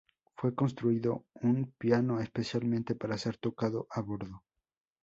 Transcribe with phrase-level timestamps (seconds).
[0.35, 4.41] Fue construido un piano especialmente para ser tocado a bordo.